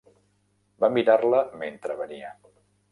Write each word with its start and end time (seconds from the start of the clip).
Va 0.85 0.89
mirar-la 0.95 1.43
mentre 1.63 2.01
venia. 2.05 2.37